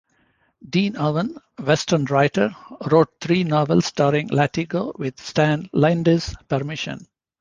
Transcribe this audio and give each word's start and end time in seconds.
Dean 0.67 0.97
Owen, 0.97 1.37
Western 1.59 2.05
writer, 2.05 2.55
wrote 2.91 3.09
three 3.21 3.43
novels 3.43 3.85
starring 3.85 4.27
Latigo 4.29 4.93
with 4.97 5.21
Stan 5.21 5.69
Lynde's 5.73 6.33
permission. 6.49 7.05